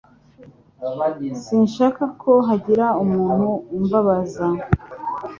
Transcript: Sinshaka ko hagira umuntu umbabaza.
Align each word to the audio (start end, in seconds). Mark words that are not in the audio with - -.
Sinshaka 1.43 2.03
ko 2.21 2.31
hagira 2.47 2.85
umuntu 3.03 3.47
umbabaza. 3.77 4.45